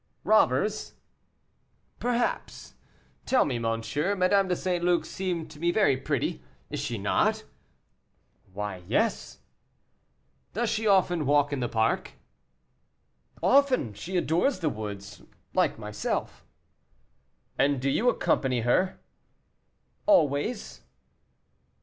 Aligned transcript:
"Robbers?" 0.23 0.95
"Perhaps. 1.99 2.73
Tell 3.27 3.45
me, 3.45 3.59
monsieur, 3.59 4.15
Madame 4.15 4.47
de 4.47 4.55
St. 4.55 4.83
Luc 4.83 5.05
seemed 5.05 5.51
to 5.51 5.59
me 5.59 5.69
very 5.69 5.95
pretty; 5.95 6.41
is 6.71 6.79
she 6.79 6.97
not?" 6.97 7.43
"Why, 8.51 8.77
yes." 8.87 9.41
"Does 10.53 10.71
she 10.71 10.87
often 10.87 11.27
walk 11.27 11.53
in 11.53 11.59
the 11.59 11.69
park?" 11.69 12.13
"Often; 13.43 13.93
she 13.93 14.17
adores 14.17 14.57
the 14.57 14.69
woods, 14.69 15.21
like 15.53 15.77
myself." 15.77 16.47
"And 17.59 17.79
do 17.79 17.87
you 17.91 18.09
accompany 18.09 18.61
her?" 18.61 18.99
"Always." 20.07 20.81